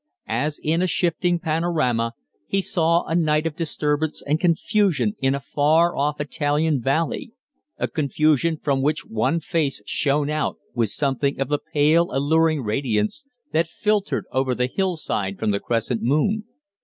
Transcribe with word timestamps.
As 0.27 0.59
in 0.63 0.81
a 0.81 0.87
shifting 0.87 1.37
panorama 1.37 2.13
he 2.47 2.59
saw 2.59 3.05
a 3.05 3.13
night 3.13 3.45
of 3.45 3.55
disturbance 3.55 4.23
and 4.25 4.39
confusion 4.39 5.13
in 5.19 5.35
a 5.35 5.39
far 5.39 5.95
off 5.95 6.19
Italian 6.19 6.81
valley 6.81 7.33
a 7.77 7.87
confusion 7.87 8.57
from 8.57 8.81
which 8.81 9.05
one 9.05 9.39
face 9.39 9.79
shone 9.85 10.31
out 10.31 10.57
with 10.73 10.89
something 10.89 11.39
of 11.39 11.49
the 11.49 11.59
pale, 11.59 12.09
alluring 12.13 12.63
radiance 12.63 13.27
that 13.51 13.67
filtered 13.67 14.25
over 14.31 14.55
the 14.55 14.65
hillside 14.65 15.37
from 15.37 15.51
the 15.51 15.59
crescent 15.59 16.01
moon. 16.01 16.45